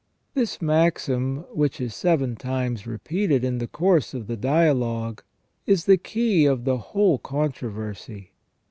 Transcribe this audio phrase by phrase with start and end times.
[0.33, 5.21] This maxim, which is seven times repeated in the course of the dialogue,
[5.67, 8.31] is the key of the whole controversy.